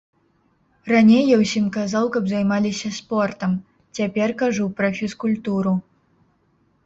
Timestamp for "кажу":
4.41-4.65